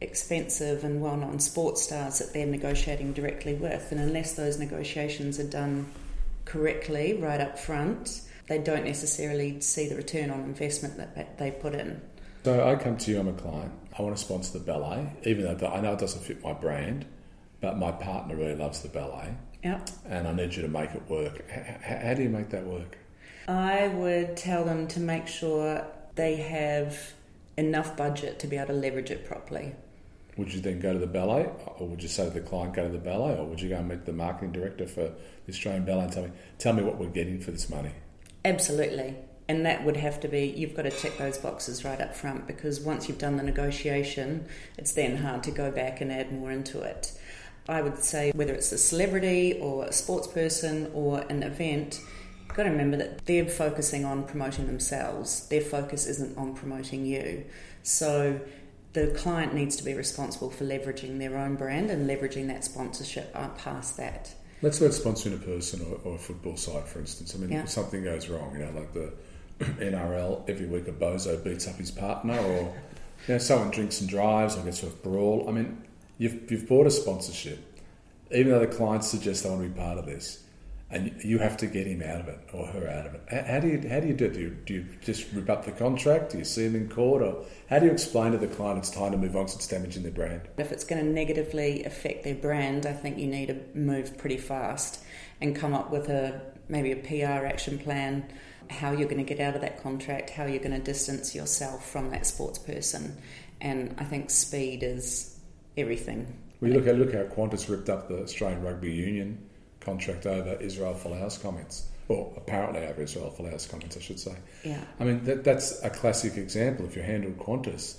expensive 0.00 0.84
and 0.84 1.00
well 1.00 1.16
known 1.16 1.38
sports 1.38 1.82
stars 1.82 2.18
that 2.18 2.32
they're 2.32 2.46
negotiating 2.46 3.12
directly 3.12 3.54
with, 3.54 3.90
and 3.92 4.00
unless 4.00 4.34
those 4.34 4.58
negotiations 4.58 5.38
are 5.40 5.48
done 5.48 5.86
correctly 6.44 7.14
right 7.14 7.40
up 7.40 7.58
front, 7.58 8.20
they 8.48 8.58
don't 8.58 8.84
necessarily 8.84 9.60
see 9.60 9.88
the 9.88 9.96
return 9.96 10.30
on 10.30 10.40
investment 10.40 10.96
that 10.98 11.38
they 11.38 11.50
put 11.50 11.74
in. 11.74 12.00
So 12.44 12.68
I 12.68 12.74
come 12.76 12.98
to 12.98 13.10
you, 13.10 13.20
I'm 13.20 13.28
a 13.28 13.32
client. 13.32 13.72
I 13.98 14.02
want 14.02 14.14
to 14.16 14.22
sponsor 14.22 14.58
the 14.58 14.64
ballet, 14.64 15.10
even 15.24 15.56
though 15.56 15.66
I 15.68 15.80
know 15.80 15.94
it 15.94 15.98
doesn't 15.98 16.22
fit 16.22 16.42
my 16.44 16.52
brand, 16.52 17.06
but 17.62 17.78
my 17.78 17.90
partner 17.92 18.36
really 18.36 18.56
loves 18.56 18.82
the 18.82 18.88
ballet, 18.88 19.34
Yep. 19.62 19.88
and 20.10 20.28
I 20.28 20.32
need 20.32 20.54
you 20.54 20.60
to 20.62 20.68
make 20.68 20.90
it 20.94 21.08
work. 21.08 21.42
H- 21.50 21.62
h- 21.82 22.02
how 22.02 22.12
do 22.14 22.22
you 22.22 22.28
make 22.28 22.50
that 22.50 22.66
work? 22.66 22.98
I 23.48 23.88
would 23.88 24.36
tell 24.36 24.64
them 24.64 24.86
to 24.88 25.00
make 25.00 25.26
sure 25.26 25.86
they 26.14 26.36
have 26.36 27.14
enough 27.56 27.96
budget 27.96 28.38
to 28.40 28.46
be 28.46 28.56
able 28.56 28.68
to 28.68 28.72
leverage 28.72 29.10
it 29.10 29.24
properly. 29.26 29.74
Would 30.36 30.52
you 30.52 30.60
then 30.60 30.80
go 30.80 30.92
to 30.92 30.98
the 30.98 31.06
ballet, 31.06 31.48
or 31.78 31.86
would 31.86 32.02
you 32.02 32.08
say 32.08 32.24
to 32.24 32.30
the 32.30 32.40
client, 32.40 32.74
go 32.74 32.84
to 32.84 32.92
the 32.92 32.98
ballet, 32.98 33.36
or 33.36 33.44
would 33.44 33.60
you 33.60 33.68
go 33.68 33.76
and 33.76 33.88
meet 33.88 34.04
the 34.04 34.12
marketing 34.12 34.50
director 34.50 34.86
for 34.86 35.12
the 35.46 35.52
Australian 35.52 35.84
Ballet 35.84 36.04
and 36.04 36.12
tell 36.12 36.22
me, 36.24 36.30
tell 36.58 36.72
me 36.72 36.82
what 36.82 36.98
we're 36.98 37.06
getting 37.06 37.40
for 37.40 37.52
this 37.52 37.70
money? 37.70 37.92
Absolutely. 38.44 39.14
And 39.46 39.64
that 39.66 39.84
would 39.84 39.96
have 39.96 40.20
to 40.20 40.28
be, 40.28 40.46
you've 40.46 40.74
got 40.74 40.82
to 40.82 40.90
tick 40.90 41.18
those 41.18 41.38
boxes 41.38 41.84
right 41.84 42.00
up 42.00 42.16
front 42.16 42.46
because 42.46 42.80
once 42.80 43.08
you've 43.08 43.18
done 43.18 43.36
the 43.36 43.42
negotiation, 43.42 44.46
it's 44.76 44.92
then 44.92 45.18
hard 45.18 45.42
to 45.44 45.50
go 45.50 45.70
back 45.70 46.00
and 46.00 46.10
add 46.10 46.32
more 46.32 46.50
into 46.50 46.80
it. 46.80 47.12
I 47.68 47.82
would 47.82 48.02
say 48.02 48.32
whether 48.34 48.54
it's 48.54 48.72
a 48.72 48.78
celebrity 48.78 49.58
or 49.60 49.84
a 49.84 49.92
sports 49.92 50.26
person 50.26 50.90
or 50.94 51.20
an 51.30 51.42
event, 51.42 52.00
you've 52.54 52.58
got 52.58 52.70
to 52.70 52.70
remember 52.70 52.96
that 52.96 53.26
they're 53.26 53.48
focusing 53.48 54.04
on 54.04 54.22
promoting 54.22 54.66
themselves. 54.68 55.48
Their 55.48 55.60
focus 55.60 56.06
isn't 56.06 56.38
on 56.38 56.54
promoting 56.54 57.04
you. 57.04 57.44
So 57.82 58.40
the 58.92 59.08
client 59.08 59.54
needs 59.54 59.74
to 59.74 59.82
be 59.82 59.92
responsible 59.92 60.50
for 60.50 60.64
leveraging 60.64 61.18
their 61.18 61.36
own 61.36 61.56
brand 61.56 61.90
and 61.90 62.08
leveraging 62.08 62.46
that 62.46 62.62
sponsorship 62.62 63.28
uh, 63.34 63.48
past 63.48 63.96
that. 63.96 64.32
Let's 64.62 64.78
say 64.78 64.86
it's 64.86 65.00
sponsoring 65.00 65.34
a 65.34 65.44
person 65.44 65.80
or, 65.84 66.12
or 66.12 66.14
a 66.14 66.18
football 66.18 66.56
side, 66.56 66.84
for 66.86 67.00
instance. 67.00 67.34
I 67.34 67.38
mean, 67.38 67.50
Yeah. 67.50 67.64
if 67.64 67.70
something 67.70 68.04
goes 68.04 68.28
wrong, 68.28 68.52
you 68.56 68.64
know, 68.64 68.70
like 68.70 68.92
the 68.94 69.12
NRL, 69.84 70.48
every 70.48 70.66
week 70.66 70.86
a 70.86 70.92
bozo 70.92 71.42
beats 71.42 71.66
up 71.66 71.74
his 71.74 71.90
partner, 71.90 72.38
or 72.38 72.72
you 73.26 73.34
know, 73.34 73.38
someone 73.38 73.72
drinks 73.72 74.00
and 74.00 74.08
drives 74.08 74.56
or 74.56 74.62
gets 74.62 74.78
to 74.80 74.86
a 74.86 74.90
brawl. 74.90 75.46
I 75.48 75.50
mean, 75.50 75.82
you've, 76.18 76.48
you've 76.52 76.68
bought 76.68 76.86
a 76.86 76.90
sponsorship, 76.92 77.58
even 78.30 78.52
though 78.52 78.60
the 78.60 78.68
client 78.68 79.02
suggests 79.02 79.42
they 79.42 79.50
want 79.50 79.62
to 79.62 79.68
be 79.68 79.74
part 79.76 79.98
of 79.98 80.06
this, 80.06 80.43
and 80.94 81.24
you 81.24 81.38
have 81.38 81.56
to 81.56 81.66
get 81.66 81.88
him 81.88 82.02
out 82.02 82.20
of 82.20 82.28
it 82.28 82.38
or 82.52 82.66
her 82.68 82.88
out 82.88 83.06
of 83.06 83.14
it. 83.14 83.46
How, 83.46 83.58
do 83.58 83.66
you 83.66 83.88
how 83.88 83.98
do 83.98 84.06
you 84.06 84.14
do 84.14 84.26
it? 84.26 84.34
Do 84.34 84.40
you, 84.40 84.50
do 84.50 84.74
you 84.74 84.86
just 85.02 85.26
rip 85.32 85.50
up 85.50 85.64
the 85.64 85.72
contract? 85.72 86.30
Do 86.30 86.38
you 86.38 86.44
see 86.44 86.68
them 86.68 86.76
in 86.76 86.88
court, 86.88 87.20
or 87.20 87.44
how 87.68 87.80
do 87.80 87.86
you 87.86 87.92
explain 87.92 88.30
to 88.32 88.38
the 88.38 88.46
client 88.46 88.78
it's 88.78 88.90
time 88.90 89.10
to 89.10 89.18
move 89.18 89.34
on 89.34 89.42
because 89.44 89.56
it's 89.56 89.66
damaging 89.66 90.04
their 90.04 90.12
brand? 90.12 90.42
If 90.56 90.70
it's 90.70 90.84
going 90.84 91.04
to 91.04 91.10
negatively 91.10 91.84
affect 91.84 92.22
their 92.22 92.36
brand, 92.36 92.86
I 92.86 92.92
think 92.92 93.18
you 93.18 93.26
need 93.26 93.46
to 93.46 93.60
move 93.76 94.16
pretty 94.16 94.36
fast 94.36 95.02
and 95.40 95.56
come 95.56 95.74
up 95.74 95.90
with 95.90 96.08
a 96.08 96.40
maybe 96.68 96.92
a 96.92 96.96
PR 96.96 97.44
action 97.44 97.78
plan, 97.78 98.24
how 98.70 98.92
you're 98.92 99.08
going 99.08 99.24
to 99.24 99.34
get 99.34 99.40
out 99.40 99.56
of 99.56 99.62
that 99.62 99.82
contract, 99.82 100.30
how 100.30 100.44
you're 100.44 100.62
going 100.62 100.70
to 100.70 100.78
distance 100.78 101.34
yourself 101.34 101.90
from 101.90 102.10
that 102.10 102.24
sports 102.24 102.58
person. 102.58 103.18
And 103.60 103.96
I 103.98 104.04
think 104.04 104.30
speed 104.30 104.84
is 104.84 105.40
everything. 105.76 106.38
Well, 106.60 106.70
you 106.70 106.78
look 106.78 106.86
at 106.86 106.96
look 106.96 107.12
how 107.12 107.24
Qantas 107.34 107.68
ripped 107.68 107.90
up 107.90 108.08
the 108.08 108.22
Australian 108.22 108.62
Rugby 108.62 108.92
Union 108.92 109.50
contract 109.84 110.26
over 110.26 110.56
Israel 110.60 110.94
Folau's 110.94 111.38
comments, 111.38 111.86
or 112.08 112.32
apparently 112.36 112.84
over 112.86 113.02
Israel 113.02 113.34
Folau's 113.36 113.66
comments, 113.66 113.96
I 113.96 114.00
should 114.00 114.20
say. 114.20 114.36
Yeah. 114.64 114.84
I 115.00 115.04
mean, 115.04 115.24
that, 115.24 115.44
that's 115.44 115.82
a 115.82 115.90
classic 115.90 116.36
example. 116.36 116.86
If 116.86 116.96
you 116.96 117.02
handled 117.02 117.38
Qantas 117.38 117.98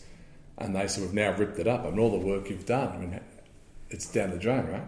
and 0.57 0.75
they 0.75 0.87
say, 0.87 1.01
we've 1.01 1.13
now 1.13 1.35
ripped 1.35 1.59
it 1.59 1.67
up, 1.67 1.85
I 1.85 1.89
mean, 1.89 1.99
all 1.99 2.11
the 2.11 2.25
work 2.25 2.49
you've 2.49 2.65
done, 2.65 2.89
I 2.89 2.97
mean, 2.97 3.19
it's 3.89 4.11
down 4.11 4.31
the 4.31 4.37
drain, 4.37 4.65
right? 4.67 4.87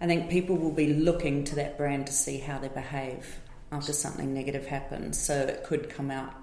I 0.00 0.06
think 0.06 0.30
people 0.30 0.56
will 0.56 0.72
be 0.72 0.94
looking 0.94 1.44
to 1.44 1.54
that 1.56 1.78
brand 1.78 2.06
to 2.08 2.12
see 2.12 2.38
how 2.38 2.58
they 2.58 2.68
behave 2.68 3.38
after 3.70 3.92
something 3.92 4.34
negative 4.34 4.66
happens. 4.66 5.18
So 5.18 5.34
it 5.34 5.64
could 5.64 5.88
come 5.88 6.10
out 6.10 6.34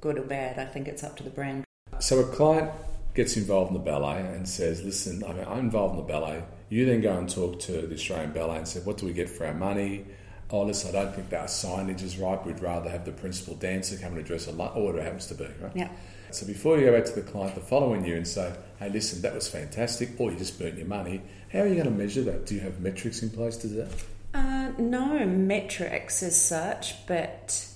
good 0.00 0.18
or 0.18 0.22
bad. 0.22 0.58
I 0.58 0.64
think 0.64 0.86
it's 0.86 1.02
up 1.02 1.16
to 1.16 1.24
the 1.24 1.30
brand. 1.30 1.64
So 1.98 2.20
a 2.20 2.24
client 2.24 2.70
gets 3.14 3.36
involved 3.36 3.72
in 3.72 3.74
the 3.74 3.82
ballet 3.82 4.20
and 4.20 4.48
says, 4.48 4.84
"Listen, 4.84 5.24
I 5.24 5.32
mean, 5.32 5.44
I'm 5.48 5.58
involved 5.58 5.98
in 5.98 6.06
the 6.06 6.12
ballet." 6.12 6.44
You 6.68 6.84
then 6.84 7.00
go 7.00 7.16
and 7.16 7.28
talk 7.28 7.60
to 7.60 7.72
the 7.72 7.94
Australian 7.94 8.32
Ballet 8.32 8.58
and 8.58 8.68
say, 8.68 8.80
"What 8.80 8.98
do 8.98 9.06
we 9.06 9.12
get 9.12 9.28
for 9.28 9.46
our 9.46 9.54
money?" 9.54 10.04
Oh, 10.50 10.62
listen, 10.62 10.94
I 10.94 11.02
don't 11.02 11.14
think 11.14 11.28
that 11.30 11.48
signage 11.48 12.02
is 12.02 12.18
right. 12.18 12.44
We'd 12.44 12.60
rather 12.60 12.88
have 12.88 13.04
the 13.04 13.12
principal 13.12 13.54
dancer 13.54 13.96
come 13.96 14.12
and 14.12 14.20
address 14.20 14.46
a 14.46 14.52
lunch, 14.52 14.72
or 14.74 14.84
whatever 14.84 15.00
it 15.00 15.04
happens 15.04 15.26
to 15.26 15.34
be, 15.34 15.46
right? 15.60 15.72
Yeah. 15.74 15.88
So 16.30 16.46
before 16.46 16.78
you 16.78 16.86
go 16.86 16.92
back 16.92 17.06
to 17.06 17.12
the 17.12 17.22
client 17.22 17.54
the 17.54 17.60
following 17.62 18.04
year 18.04 18.16
and 18.16 18.26
say, 18.26 18.52
"Hey, 18.78 18.90
listen, 18.90 19.22
that 19.22 19.34
was 19.34 19.48
fantastic," 19.48 20.10
or 20.18 20.30
you 20.30 20.38
just 20.38 20.58
burnt 20.58 20.76
your 20.76 20.86
money, 20.86 21.22
how 21.52 21.60
are 21.60 21.66
you 21.66 21.74
going 21.74 21.86
to 21.86 21.90
measure 21.90 22.22
that? 22.22 22.44
Do 22.44 22.54
you 22.54 22.60
have 22.60 22.80
metrics 22.80 23.22
in 23.22 23.30
place 23.30 23.56
to 23.58 23.68
do 23.68 23.76
that? 23.76 23.88
Uh, 24.34 24.72
no 24.78 25.24
metrics 25.24 26.22
as 26.22 26.40
such, 26.40 27.06
but 27.06 27.66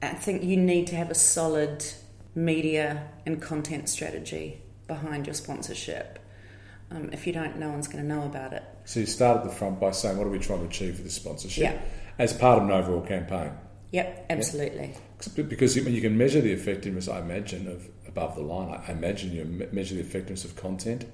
I 0.00 0.14
think 0.14 0.44
you 0.44 0.56
need 0.56 0.86
to 0.88 0.96
have 0.96 1.10
a 1.10 1.16
solid 1.16 1.84
media 2.36 3.08
and 3.26 3.42
content 3.42 3.88
strategy 3.88 4.62
behind 4.86 5.26
your 5.26 5.34
sponsorship. 5.34 6.19
Um, 6.90 7.10
if 7.12 7.26
you 7.26 7.32
don't, 7.32 7.56
no 7.58 7.70
one's 7.70 7.86
going 7.86 8.02
to 8.02 8.08
know 8.08 8.24
about 8.24 8.52
it. 8.52 8.64
So 8.84 9.00
you 9.00 9.06
start 9.06 9.38
at 9.38 9.44
the 9.44 9.50
front 9.50 9.78
by 9.78 9.92
saying, 9.92 10.18
"What 10.18 10.26
are 10.26 10.30
we 10.30 10.38
trying 10.38 10.60
to 10.60 10.66
achieve 10.66 10.94
with 10.94 11.04
this 11.04 11.14
sponsorship?" 11.14 11.62
Yeah. 11.62 11.80
As 12.18 12.32
part 12.32 12.58
of 12.58 12.64
an 12.64 12.72
overall 12.72 13.00
campaign. 13.00 13.52
Yep, 13.92 14.26
absolutely. 14.30 14.94
Because 15.34 15.76
you, 15.76 15.82
you 15.82 16.00
can 16.00 16.16
measure 16.16 16.40
the 16.40 16.52
effectiveness, 16.52 17.08
I 17.08 17.18
imagine, 17.20 17.66
of 17.66 17.88
above 18.06 18.34
the 18.36 18.42
line. 18.42 18.80
I 18.86 18.92
imagine 18.92 19.32
you 19.32 19.68
measure 19.72 19.94
the 19.94 20.00
effectiveness 20.00 20.44
of 20.44 20.56
content 20.56 21.06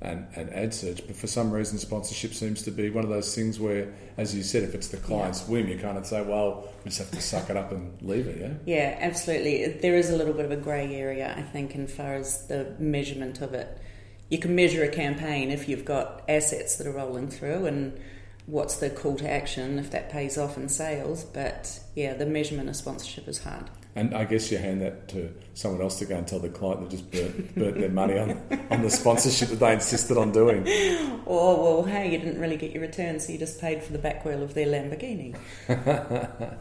and, 0.00 0.26
and 0.34 0.52
ad 0.52 0.74
search, 0.74 1.06
but 1.06 1.16
for 1.16 1.26
some 1.26 1.50
reason, 1.50 1.78
sponsorship 1.78 2.34
seems 2.34 2.62
to 2.62 2.70
be 2.70 2.90
one 2.90 3.04
of 3.04 3.10
those 3.10 3.34
things 3.34 3.58
where, 3.58 3.92
as 4.18 4.34
you 4.34 4.42
said, 4.42 4.62
if 4.62 4.74
it's 4.74 4.88
the 4.88 4.98
client's 4.98 5.46
whim, 5.48 5.68
you 5.68 5.78
kind 5.78 5.96
of 5.96 6.06
say, 6.06 6.22
well, 6.22 6.68
we 6.84 6.90
just 6.90 6.98
have 6.98 7.10
to 7.10 7.20
suck 7.20 7.48
it 7.48 7.56
up 7.56 7.72
and 7.72 8.00
leave 8.02 8.26
it, 8.26 8.38
yeah? 8.38 8.52
Yeah, 8.66 8.98
absolutely. 9.00 9.78
There 9.80 9.96
is 9.96 10.10
a 10.10 10.16
little 10.16 10.34
bit 10.34 10.44
of 10.44 10.50
a 10.50 10.56
grey 10.56 10.94
area, 10.94 11.34
I 11.36 11.42
think, 11.42 11.74
in 11.74 11.86
far 11.86 12.14
as 12.14 12.46
the 12.46 12.74
measurement 12.78 13.40
of 13.40 13.54
it. 13.54 13.80
You 14.28 14.38
can 14.38 14.54
measure 14.54 14.82
a 14.82 14.88
campaign 14.88 15.50
if 15.50 15.68
you've 15.68 15.84
got 15.84 16.24
assets 16.28 16.76
that 16.76 16.86
are 16.86 16.92
rolling 16.92 17.28
through 17.28 17.66
and 17.66 17.98
what's 18.46 18.76
the 18.76 18.90
call 18.90 19.16
to 19.16 19.30
action 19.30 19.78
if 19.78 19.90
that 19.90 20.10
pays 20.10 20.36
off 20.38 20.56
in 20.56 20.68
sales. 20.68 21.24
But 21.24 21.80
yeah, 21.94 22.14
the 22.14 22.26
measurement 22.26 22.68
of 22.68 22.76
sponsorship 22.76 23.28
is 23.28 23.42
hard. 23.42 23.70
And 23.94 24.14
I 24.14 24.24
guess 24.24 24.52
you 24.52 24.58
hand 24.58 24.82
that 24.82 25.08
to 25.08 25.32
someone 25.54 25.80
else 25.80 25.98
to 26.00 26.04
go 26.04 26.16
and 26.16 26.28
tell 26.28 26.38
the 26.38 26.50
client 26.50 26.82
that 26.82 26.90
just 26.90 27.10
burnt, 27.10 27.54
burnt 27.54 27.78
their 27.78 27.88
money 27.88 28.18
on, 28.18 28.38
on 28.70 28.82
the 28.82 28.90
sponsorship 28.90 29.48
that 29.48 29.58
they 29.58 29.72
insisted 29.72 30.16
on 30.16 30.32
doing. 30.32 30.66
Or, 31.26 31.60
well, 31.60 31.82
hey, 31.82 32.12
you 32.12 32.18
didn't 32.18 32.40
really 32.40 32.56
get 32.56 32.70
your 32.70 32.82
return, 32.82 33.18
so 33.18 33.32
you 33.32 33.38
just 33.38 33.60
paid 33.60 33.82
for 33.82 33.92
the 33.92 33.98
back 33.98 34.24
wheel 34.24 34.44
of 34.44 34.54
their 34.54 34.66
Lamborghini. 34.68 35.36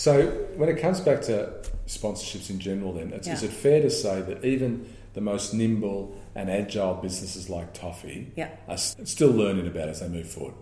So 0.00 0.30
when 0.56 0.70
it 0.70 0.80
comes 0.80 0.98
back 0.98 1.20
to 1.24 1.52
sponsorships 1.86 2.48
in 2.48 2.58
general, 2.58 2.94
then 2.94 3.12
it's, 3.12 3.28
is 3.28 3.42
it 3.42 3.50
fair 3.50 3.82
to 3.82 3.90
say 3.90 4.22
that 4.22 4.42
even 4.42 4.90
the 5.14 5.20
most 5.20 5.52
nimble 5.54 6.16
and 6.34 6.50
agile 6.50 6.94
businesses 6.94 7.48
like 7.50 7.74
Toffee 7.74 8.32
Yeah. 8.36 8.50
are 8.68 8.76
still 8.78 9.30
learning 9.30 9.66
about 9.66 9.88
as 9.88 10.00
they 10.00 10.08
move 10.08 10.28
forward? 10.28 10.54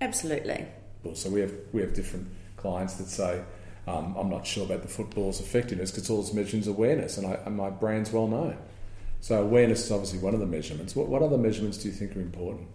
Absolutely. 0.00 0.66
So 1.14 1.30
we 1.30 1.40
have 1.40 1.52
we 1.72 1.80
have 1.82 1.94
different 1.94 2.28
clients 2.56 2.94
that 2.94 3.06
say, 3.08 3.42
um, 3.86 4.14
"I'm 4.18 4.30
not 4.30 4.46
sure 4.46 4.64
about 4.64 4.82
the 4.82 4.88
football's 4.88 5.40
effectiveness 5.40 5.90
because 5.90 6.08
all 6.10 6.20
it's 6.20 6.32
measuring 6.32 6.62
is 6.62 6.68
awareness, 6.68 7.18
and, 7.18 7.26
I, 7.26 7.38
and 7.44 7.56
my 7.56 7.70
brand's 7.70 8.10
well 8.12 8.26
known." 8.26 8.56
So 9.20 9.42
awareness 9.42 9.84
is 9.84 9.90
obviously 9.92 10.18
one 10.18 10.34
of 10.34 10.40
the 10.40 10.46
measurements. 10.46 10.94
What, 10.96 11.08
what 11.08 11.22
other 11.22 11.38
measurements 11.38 11.78
do 11.78 11.88
you 11.88 11.94
think 11.94 12.16
are 12.16 12.20
important? 12.20 12.68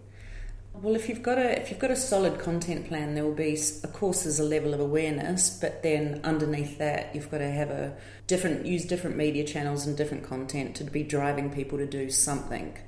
Well, 0.82 0.94
if 0.94 1.10
you've 1.10 1.22
got 1.22 1.36
a 1.36 1.60
if 1.60 1.70
you've 1.70 1.78
got 1.78 1.90
a 1.90 1.96
solid 1.96 2.38
content 2.38 2.88
plan, 2.88 3.14
there 3.14 3.22
will 3.22 3.34
be, 3.34 3.52
of 3.52 3.92
course, 3.92 4.22
there's 4.22 4.40
a 4.40 4.44
level 4.44 4.72
of 4.72 4.80
awareness, 4.80 5.58
but 5.60 5.82
then 5.82 6.22
underneath 6.24 6.78
that, 6.78 7.14
you've 7.14 7.30
got 7.30 7.38
to 7.38 7.50
have 7.50 7.70
a 7.70 7.94
different 8.26 8.64
use 8.64 8.86
different 8.86 9.16
media 9.16 9.44
channels 9.44 9.86
and 9.86 9.94
different 9.94 10.24
content 10.24 10.74
to 10.76 10.84
be 10.84 11.02
driving 11.02 11.50
people 11.50 11.76
to 11.76 11.86
do 11.86 12.08
something. 12.08 12.78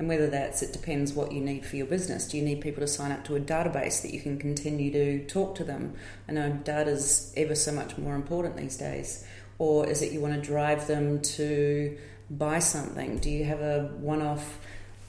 And 0.00 0.08
whether 0.08 0.26
that's 0.28 0.60
it 0.60 0.72
depends 0.72 1.12
what 1.12 1.30
you 1.30 1.40
need 1.40 1.64
for 1.64 1.76
your 1.76 1.86
business. 1.86 2.26
Do 2.26 2.36
you 2.36 2.42
need 2.42 2.62
people 2.62 2.80
to 2.80 2.88
sign 2.88 3.12
up 3.12 3.24
to 3.26 3.36
a 3.36 3.40
database 3.40 4.02
that 4.02 4.12
you 4.12 4.20
can 4.20 4.38
continue 4.38 4.90
to 4.90 5.24
talk 5.26 5.54
to 5.54 5.64
them? 5.64 5.94
I 6.28 6.32
know 6.32 6.50
data's 6.50 7.32
ever 7.36 7.54
so 7.54 7.70
much 7.70 7.96
more 7.96 8.16
important 8.16 8.56
these 8.56 8.76
days. 8.76 9.24
Or 9.58 9.86
is 9.86 10.02
it 10.02 10.12
you 10.12 10.20
want 10.20 10.34
to 10.34 10.40
drive 10.40 10.88
them 10.88 11.22
to 11.22 11.96
buy 12.28 12.58
something? 12.58 13.18
Do 13.18 13.30
you 13.30 13.44
have 13.44 13.60
a 13.60 13.84
one 14.00 14.20
off 14.20 14.58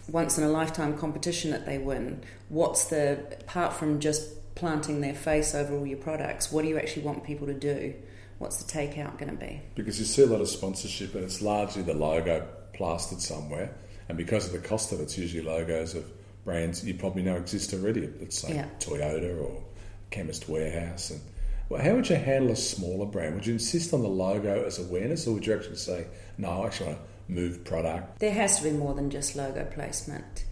once 0.07 0.37
in 0.37 0.43
a 0.43 0.49
lifetime 0.49 0.97
competition 0.97 1.51
that 1.51 1.65
they 1.65 1.77
win. 1.77 2.21
What's 2.49 2.85
the 2.85 3.19
apart 3.41 3.73
from 3.73 3.99
just 3.99 4.55
planting 4.55 5.01
their 5.01 5.13
face 5.13 5.53
over 5.53 5.75
all 5.75 5.85
your 5.85 5.97
products? 5.97 6.51
What 6.51 6.63
do 6.63 6.67
you 6.69 6.77
actually 6.77 7.03
want 7.03 7.23
people 7.23 7.47
to 7.47 7.53
do? 7.53 7.93
What's 8.39 8.61
the 8.63 8.71
takeout 8.71 9.17
going 9.17 9.31
to 9.31 9.45
be? 9.45 9.61
Because 9.75 9.99
you 9.99 10.05
see 10.05 10.23
a 10.23 10.27
lot 10.27 10.41
of 10.41 10.47
sponsorship, 10.47 11.15
and 11.15 11.23
it's 11.23 11.41
largely 11.41 11.81
the 11.81 11.93
logo 11.93 12.47
plastered 12.73 13.19
somewhere, 13.19 13.73
and 14.09 14.17
because 14.17 14.45
of 14.45 14.53
the 14.53 14.67
cost 14.67 14.91
of 14.91 14.99
it, 14.99 15.03
it's 15.03 15.17
usually 15.17 15.43
logos 15.43 15.95
of 15.95 16.05
brands 16.45 16.83
you 16.85 16.93
probably 16.93 17.23
know 17.23 17.35
exist 17.35 17.73
already. 17.73 18.09
Let's 18.19 18.39
say 18.39 18.55
Yeah. 18.55 18.67
Toyota 18.79 19.41
or 19.41 19.63
Chemist 20.11 20.47
Warehouse. 20.47 21.09
And 21.09 21.19
well, 21.67 21.81
how 21.81 21.95
would 21.95 22.09
you 22.09 22.15
handle 22.15 22.51
a 22.51 22.55
smaller 22.55 23.05
brand? 23.05 23.35
Would 23.35 23.45
you 23.45 23.53
insist 23.53 23.93
on 23.93 24.01
the 24.01 24.07
logo 24.07 24.63
as 24.63 24.79
awareness, 24.79 25.27
or 25.27 25.33
would 25.33 25.45
you 25.45 25.53
actually 25.53 25.75
say, 25.75 26.05
"No, 26.37 26.63
I 26.63 26.67
actually 26.67 26.87
want 26.87 26.99
to 26.99 27.03
move 27.27 27.63
product"? 27.63 28.19
There 28.19 28.33
has 28.33 28.57
to 28.57 28.63
be 28.63 28.71
more 28.71 28.93
than 28.93 29.09
just 29.09 29.35
logo 29.35 29.65
placement. 29.65 30.45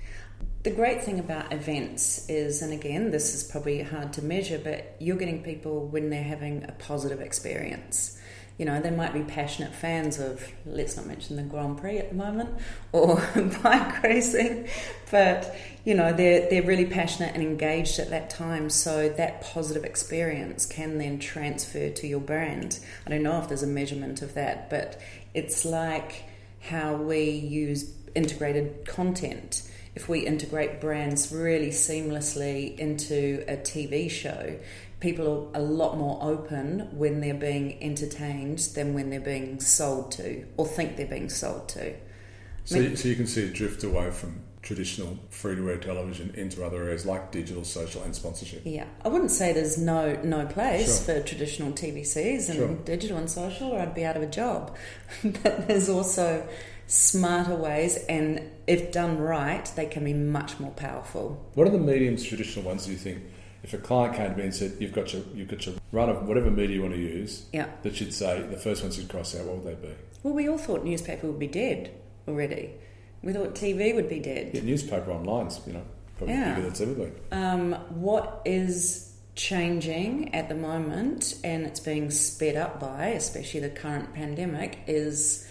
The 0.65 0.72
great 0.72 1.03
thing 1.03 1.20
about 1.20 1.53
events 1.53 2.27
is, 2.27 2.63
and 2.63 2.74
again, 2.74 3.12
this 3.12 3.36
is 3.36 3.44
probably 3.44 3.84
hard 3.84 4.13
to 4.13 4.24
measure, 4.24 4.58
but 4.58 4.96
you're 5.00 5.15
getting 5.15 5.44
people 5.44 5.86
when 5.88 6.10
they're 6.10 6.24
having 6.24 6.63
a 6.63 6.72
positive 6.72 7.22
experience. 7.22 8.20
You 8.58 8.65
know, 8.65 8.82
they 8.82 8.89
might 8.89 9.13
be 9.13 9.22
passionate 9.22 9.75
fans 9.75 10.17
of, 10.17 10.44
let's 10.65 10.98
not 10.98 11.05
mention 11.05 11.36
the 11.36 11.44
Grand 11.44 11.77
Prix 11.77 12.00
at 12.00 12.10
the 12.10 12.15
moment, 12.15 12.50
or 12.94 13.17
bike 13.63 14.01
racing, 14.01 14.67
but 15.12 15.55
you 15.84 15.94
know, 15.94 16.12
they're, 16.12 16.50
they're 16.50 16.63
really 16.63 16.88
passionate 16.88 17.36
and 17.36 17.44
engaged 17.44 18.00
at 18.00 18.10
that 18.10 18.32
time, 18.32 18.72
so 18.72 19.08
that 19.10 19.41
positive 19.41 19.84
experience 19.84 20.65
can 20.65 20.98
then 20.98 21.20
transfer 21.20 21.91
to 21.91 22.08
your 22.08 22.22
brand. 22.22 22.79
I 23.05 23.12
don't 23.12 23.22
know 23.22 23.39
if 23.39 23.50
there's 23.50 23.62
a 23.62 23.67
measurement 23.67 24.24
of 24.24 24.34
that, 24.34 24.72
but 24.72 25.00
it's 25.36 25.63
like 25.63 26.24
how 26.69 26.95
we 26.95 27.29
use 27.29 27.91
integrated 28.15 28.86
content. 28.86 29.63
If 29.95 30.10
we 30.10 30.25
integrate 30.25 30.81
brands 30.81 31.31
really 31.31 31.69
seamlessly 31.69 32.77
into 32.77 33.43
a 33.48 33.55
TV 33.55 34.10
show, 34.10 34.57
people 35.00 35.51
are 35.53 35.62
a 35.62 35.63
lot 35.63 35.98
more 35.98 36.17
open 36.22 36.89
when 36.98 37.22
they're 37.22 37.34
being 37.34 37.81
entertained 37.81 38.60
than 38.75 38.93
when 38.93 39.10
they're 39.10 39.19
being 39.19 39.60
sold 39.60 40.12
to 40.13 40.45
or 40.57 40.65
think 40.67 40.98
they're 40.98 41.05
being 41.07 41.29
sold 41.29 41.69
to. 41.69 41.93
So, 42.65 42.77
you- 42.79 42.95
so 42.95 43.07
you 43.10 43.15
can 43.15 43.27
see 43.27 43.43
a 43.43 43.48
drift 43.50 43.84
away 43.84 44.10
from 44.12 44.41
traditional 44.65 45.17
free-to-air 45.29 45.77
television 45.77 46.34
into 46.36 46.65
other 46.65 46.84
areas 46.84 47.05
like 47.05 47.31
digital, 47.31 47.63
social, 47.63 48.01
and 48.03 48.13
sponsorship. 48.15 48.63
Yeah, 48.65 48.88
I 49.05 49.07
wouldn't 49.07 49.31
say 49.31 49.53
there's 49.53 49.77
no 49.77 50.15
no 50.24 50.45
place 50.48 51.05
Sure. 51.05 51.15
for 51.22 51.22
traditional 51.25 51.72
TVCs 51.72 52.50
and 52.50 52.57
Sure. 52.57 52.75
digital 52.84 53.17
and 53.17 53.29
social, 53.29 53.69
or 53.72 53.79
I'd 53.79 53.93
be 53.95 54.03
out 54.03 54.17
of 54.17 54.24
a 54.24 54.27
job. 54.27 54.75
but 55.24 55.67
there's 55.67 55.88
also 55.88 56.45
smarter 56.88 57.55
ways, 57.55 57.98
and 58.10 58.41
if 58.67 58.91
done 58.91 59.17
right, 59.19 59.72
they 59.75 59.86
can 59.86 60.03
be 60.03 60.13
much 60.13 60.60
more 60.60 60.72
powerful. 60.72 61.41
What 61.53 61.67
are 61.67 61.72
the 61.72 61.77
mediums, 61.77 62.24
traditional 62.24 62.65
ones? 62.65 62.86
Do 62.86 62.91
you 62.91 62.98
think 62.98 63.19
if 63.63 63.74
a 63.74 63.77
client 63.77 64.15
came 64.15 64.31
to 64.31 64.38
me 64.38 64.43
and 64.43 64.53
said, 64.53 64.74
"You've 64.79 64.93
got 64.93 65.13
your 65.13 65.22
you've 65.36 65.48
got 65.48 65.65
your 65.65 65.75
run 65.91 66.10
of 66.10 66.27
whatever 66.27 66.50
media 66.51 66.75
you 66.77 66.81
want 66.81 66.95
to 66.95 67.00
use," 67.00 67.45
Yeah. 67.53 67.67
that 67.84 67.95
should 67.95 68.13
say 68.13 68.41
the 68.50 68.57
first 68.57 68.81
ones 68.81 68.98
you'd 68.98 69.10
cross 69.10 69.36
out, 69.36 69.45
what 69.45 69.57
would 69.63 69.65
they 69.81 69.88
be? 69.88 69.93
Well, 70.24 70.34
we 70.34 70.50
all 70.50 70.57
thought 70.57 70.84
newspaper 70.84 71.27
would 71.27 71.39
be 71.39 71.48
dead 71.48 71.91
already. 72.27 72.72
We 73.25 73.34
thought 73.34 73.55
TV 73.55 73.94
would 73.96 74.08
be 74.08 74.20
dead. 74.20 74.51
Yeah, 74.53 74.62
newspaper 74.62 75.12
online's 75.12 75.60
you 75.67 75.74
know 75.74 75.82
probably 76.17 76.36
Yeah. 76.36 76.51
bigger 76.51 76.62
than 76.62 76.72
it's 76.72 76.82
ever 76.82 76.94
been. 76.94 77.13
Um, 77.32 77.74
what 77.89 78.41
is 78.46 79.12
changing 79.34 80.34
at 80.34 80.48
the 80.48 80.55
moment, 80.55 81.36
and 81.44 81.65
it's 81.65 81.79
being 81.82 82.10
sped 82.12 82.55
up 82.55 82.79
by, 82.79 83.08
especially 83.08 83.60
the 83.60 83.70
current 83.70 84.13
pandemic, 84.13 84.77
is 84.88 85.46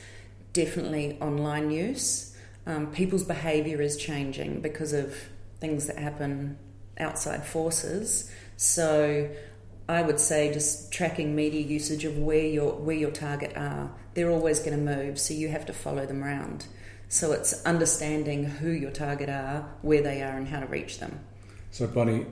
definitely 0.54 1.18
online 1.20 1.70
use. 1.70 2.34
Um, 2.66 2.90
people's 2.92 3.24
behaviour 3.24 3.82
is 3.82 3.96
changing 3.98 4.60
because 4.62 4.94
of 4.94 5.14
things 5.60 5.86
that 5.88 5.98
happen 5.98 6.56
outside 6.98 7.44
forces. 7.44 8.30
So, 8.56 9.28
I 9.86 10.00
would 10.00 10.18
say 10.18 10.50
just 10.50 10.92
tracking 10.92 11.34
media 11.34 11.60
usage 11.60 12.06
of 12.06 12.16
where 12.16 12.46
your 12.46 12.72
where 12.72 12.96
your 12.96 13.10
target 13.10 13.52
are. 13.56 13.92
They're 14.14 14.30
always 14.30 14.60
going 14.60 14.78
to 14.78 14.96
move, 14.96 15.18
so 15.18 15.34
you 15.34 15.48
have 15.48 15.66
to 15.66 15.72
follow 15.74 16.06
them 16.06 16.22
around. 16.24 16.66
So 17.08 17.32
it's 17.32 17.64
understanding 17.64 18.44
who 18.44 18.70
your 18.70 18.90
target 18.90 19.28
are, 19.28 19.68
where 19.82 20.02
they 20.02 20.22
are, 20.22 20.36
and 20.36 20.48
how 20.48 20.60
to 20.60 20.66
reach 20.66 20.98
them. 20.98 21.20
So, 21.70 21.86
Bonnie, 21.86 22.26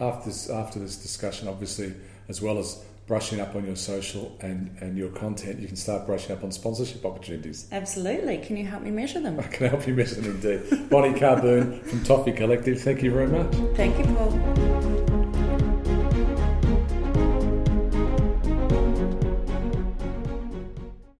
after 0.00 0.30
this 0.30 0.50
after 0.50 0.78
this 0.78 0.96
discussion, 0.96 1.48
obviously, 1.48 1.94
as 2.28 2.40
well 2.40 2.58
as 2.58 2.84
brushing 3.08 3.40
up 3.40 3.56
on 3.56 3.64
your 3.64 3.74
social 3.74 4.36
and, 4.42 4.76
and 4.80 4.96
your 4.96 5.08
content, 5.08 5.58
you 5.58 5.66
can 5.66 5.76
start 5.76 6.06
brushing 6.06 6.36
up 6.36 6.44
on 6.44 6.52
sponsorship 6.52 7.04
opportunities. 7.06 7.66
Absolutely. 7.72 8.36
Can 8.38 8.56
you 8.56 8.66
help 8.66 8.82
me 8.82 8.90
measure 8.90 9.18
them? 9.18 9.40
I 9.40 9.44
can 9.44 9.70
help 9.70 9.88
you 9.88 9.94
measure 9.94 10.20
them 10.20 10.40
indeed. 10.42 10.90
Bonnie 10.90 11.18
Carboon 11.18 11.80
from 11.80 12.04
Toffee 12.04 12.32
Collective, 12.32 12.80
thank 12.82 13.02
you 13.02 13.10
very 13.10 13.26
much. 13.26 13.50
Thank 13.74 13.98
you, 13.98 14.04
Paul. 14.14 14.77